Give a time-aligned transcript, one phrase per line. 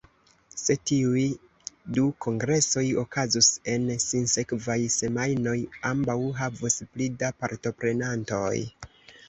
[0.59, 1.25] Se tiuj
[1.97, 5.57] du kongresoj okazus en sinsekvaj semajnoj,
[5.93, 8.55] ambaŭ havus pli da partoprenantoj.